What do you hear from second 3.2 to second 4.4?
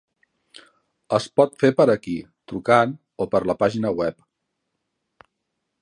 o per la pàgina web.